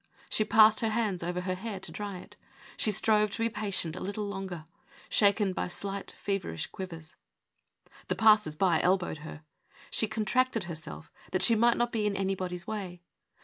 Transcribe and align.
She 0.31 0.43
passed 0.43 0.79
her 0.79 0.89
hands 0.89 1.21
over 1.21 1.41
her 1.41 1.53
hair 1.53 1.79
to 1.81 1.91
dry 1.91 2.17
it. 2.17 2.35
She 2.75 2.89
strove 2.89 3.29
to 3.29 3.43
be 3.43 3.49
patient 3.51 3.95
a 3.95 3.99
little 3.99 4.25
longer, 4.25 4.65
shaken 5.09 5.53
by 5.53 5.67
slight 5.67 6.09
feverish 6.17 6.65
quivers. 6.65 7.15
The 8.07 8.15
passers 8.15 8.55
by 8.55 8.81
elbowed 8.81 9.19
her. 9.19 9.43
She 9.91 10.07
contracted 10.07 10.63
herself 10.63 11.11
that 11.33 11.43
she 11.43 11.53
might 11.53 11.77
not 11.77 11.91
be 11.91 12.07
in 12.07 12.15
anybody's 12.15 12.65
way. 12.65 13.03